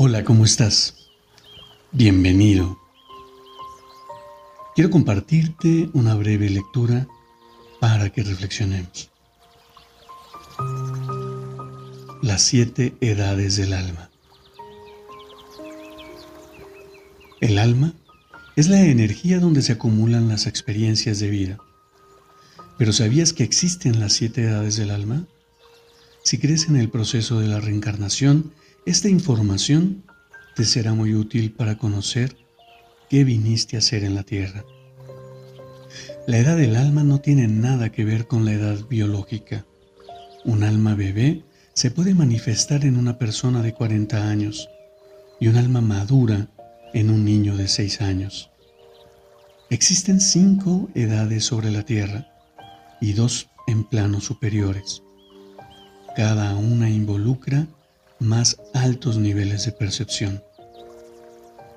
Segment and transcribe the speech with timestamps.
[0.00, 0.94] Hola, ¿cómo estás?
[1.90, 2.78] Bienvenido.
[4.76, 7.08] Quiero compartirte una breve lectura
[7.80, 9.10] para que reflexionemos.
[12.22, 14.08] Las siete edades del alma.
[17.40, 17.92] El alma
[18.54, 21.58] es la energía donde se acumulan las experiencias de vida.
[22.78, 25.26] Pero ¿sabías que existen las siete edades del alma?
[26.22, 28.52] Si crees en el proceso de la reencarnación,
[28.88, 30.02] esta información
[30.56, 32.38] te será muy útil para conocer
[33.10, 34.64] qué viniste a hacer en la tierra.
[36.26, 39.66] La edad del alma no tiene nada que ver con la edad biológica.
[40.46, 44.70] Un alma bebé se puede manifestar en una persona de 40 años
[45.38, 46.48] y un alma madura
[46.94, 48.50] en un niño de 6 años.
[49.68, 52.32] Existen cinco edades sobre la tierra
[53.02, 55.02] y dos en planos superiores.
[56.16, 57.66] Cada una involucra
[58.20, 60.42] más altos niveles de percepción.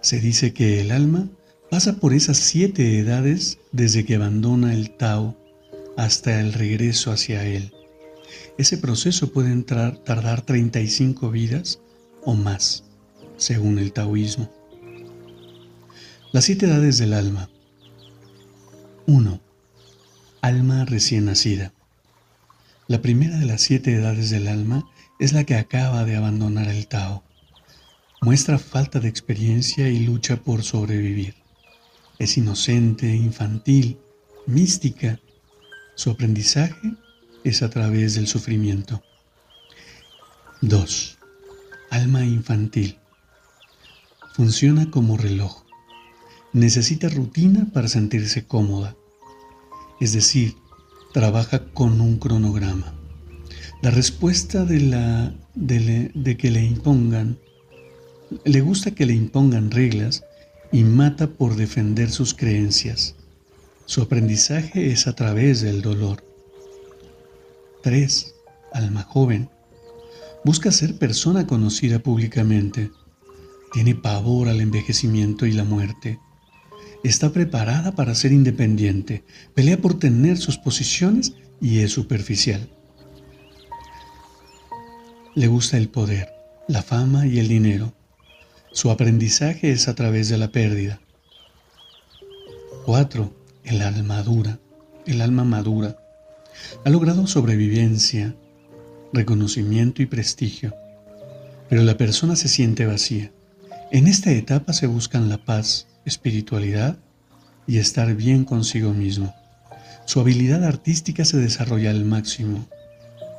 [0.00, 1.28] Se dice que el alma
[1.70, 5.36] pasa por esas siete edades desde que abandona el Tao
[5.96, 7.72] hasta el regreso hacia él.
[8.58, 11.80] Ese proceso puede entrar, tardar 35 vidas
[12.24, 12.84] o más,
[13.36, 14.50] según el taoísmo.
[16.32, 17.50] Las siete edades del alma.
[19.06, 19.40] 1.
[20.40, 21.72] Alma recién nacida.
[22.88, 24.84] La primera de las siete edades del alma
[25.20, 27.22] es la que acaba de abandonar el Tao.
[28.20, 31.34] Muestra falta de experiencia y lucha por sobrevivir.
[32.18, 33.98] Es inocente, infantil,
[34.46, 35.20] mística.
[35.94, 36.94] Su aprendizaje
[37.44, 39.02] es a través del sufrimiento.
[40.60, 41.18] 2.
[41.90, 42.98] Alma infantil.
[44.34, 45.64] Funciona como reloj.
[46.52, 48.96] Necesita rutina para sentirse cómoda.
[50.00, 50.56] Es decir,
[51.12, 52.94] trabaja con un cronograma.
[53.82, 57.38] La respuesta de, la, de, que le impongan,
[58.44, 60.24] le gusta que le impongan reglas
[60.70, 63.16] y mata por defender sus creencias.
[63.84, 66.24] Su aprendizaje es a través del dolor.
[67.82, 68.34] 3.
[68.72, 69.50] Alma joven.
[70.44, 72.90] Busca ser persona conocida públicamente.
[73.72, 76.20] Tiene pavor al envejecimiento y la muerte.
[77.04, 79.24] Está preparada para ser independiente.
[79.54, 82.68] Pelea por tener sus posiciones y es superficial.
[85.34, 86.32] Le gusta el poder,
[86.68, 87.92] la fama y el dinero.
[88.72, 91.00] Su aprendizaje es a través de la pérdida.
[92.84, 93.32] 4.
[93.64, 94.60] El alma madura.
[95.04, 95.96] El alma madura.
[96.84, 98.36] Ha logrado sobrevivencia,
[99.12, 100.74] reconocimiento y prestigio,
[101.68, 103.32] pero la persona se siente vacía.
[103.92, 106.96] En esta etapa se buscan la paz, espiritualidad
[107.68, 109.32] y estar bien consigo mismo.
[110.06, 112.66] Su habilidad artística se desarrolla al máximo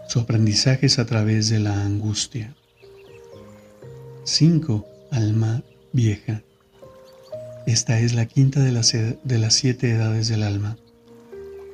[0.07, 2.53] su aprendizaje es a través de la angustia.
[4.25, 4.85] 5.
[5.11, 6.43] Alma vieja.
[7.65, 10.77] Esta es la quinta de las, de las siete edades del alma.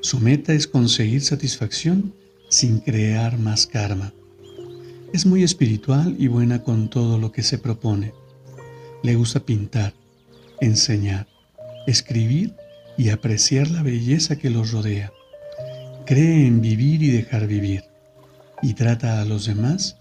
[0.02, 2.14] Su meta es conseguir satisfacción
[2.50, 4.14] sin crear más karma.
[5.12, 8.14] Es muy espiritual y buena con todo lo que se propone.
[9.04, 9.94] Le gusta pintar,
[10.60, 11.28] enseñar,
[11.88, 12.56] escribir
[12.98, 15.12] y apreciar la belleza que los rodea.
[16.06, 17.84] Cree en vivir y dejar vivir
[18.62, 19.98] y trata a los demás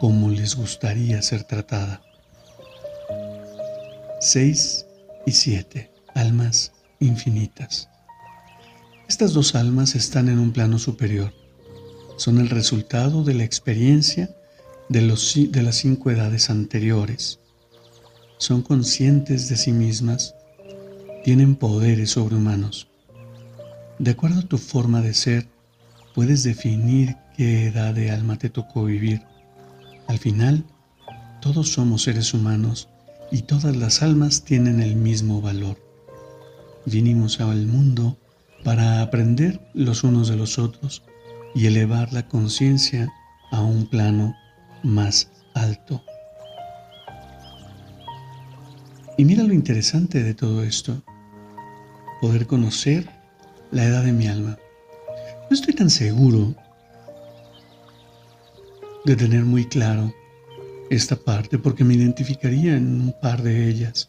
[0.00, 2.02] como les gustaría ser tratada.
[4.20, 4.86] 6
[5.26, 5.90] y 7.
[6.14, 7.88] Almas infinitas.
[9.08, 11.32] Estas dos almas están en un plano superior.
[12.16, 14.30] Son el resultado de la experiencia
[14.88, 17.40] de, los, de las cinco edades anteriores.
[18.40, 20.34] Son conscientes de sí mismas.
[21.24, 22.88] Tienen poderes sobrehumanos.
[23.98, 25.46] De acuerdo a tu forma de ser,
[26.14, 29.20] puedes definir qué edad de alma te tocó vivir.
[30.06, 30.64] Al final,
[31.42, 32.88] todos somos seres humanos
[33.30, 35.76] y todas las almas tienen el mismo valor.
[36.86, 38.16] Vinimos al mundo
[38.64, 41.02] para aprender los unos de los otros
[41.54, 43.12] y elevar la conciencia
[43.50, 44.34] a un plano
[44.82, 46.02] más alto.
[49.20, 51.02] Y mira lo interesante de todo esto,
[52.22, 53.06] poder conocer
[53.70, 54.56] la edad de mi alma.
[55.50, 56.54] No estoy tan seguro
[59.04, 60.10] de tener muy claro
[60.88, 64.08] esta parte porque me identificaría en un par de ellas.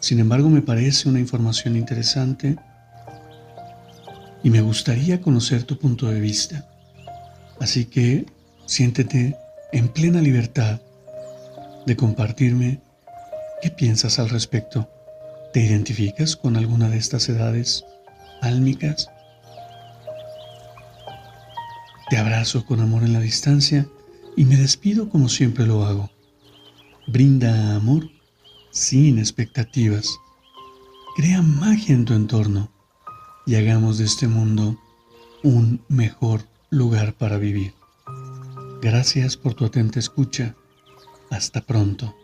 [0.00, 2.56] Sin embargo, me parece una información interesante
[4.42, 6.68] y me gustaría conocer tu punto de vista.
[7.58, 8.26] Así que
[8.66, 9.34] siéntete
[9.72, 10.78] en plena libertad
[11.86, 12.80] de compartirme
[13.60, 14.88] qué piensas al respecto.
[15.52, 17.84] ¿Te identificas con alguna de estas edades
[18.40, 19.10] álmicas?
[22.08, 23.86] Te abrazo con amor en la distancia
[24.36, 26.10] y me despido como siempre lo hago.
[27.06, 28.08] Brinda amor
[28.70, 30.08] sin expectativas.
[31.16, 32.70] Crea magia en tu entorno
[33.46, 34.78] y hagamos de este mundo
[35.42, 37.74] un mejor lugar para vivir.
[38.80, 40.54] Gracias por tu atenta escucha.
[41.30, 42.14] Hasta pronto.